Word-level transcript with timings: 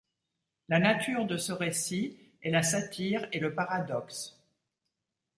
La 0.67 0.79
nature 0.79 1.25
de 1.27 1.37
ce 1.37 1.51
récit 1.51 2.17
est 2.41 2.49
la 2.49 2.63
satire 2.63 3.27
et 3.33 3.39
le 3.39 3.53
paradoxe. 3.53 4.41